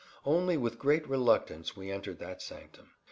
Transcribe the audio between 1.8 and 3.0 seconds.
entered that sanctum.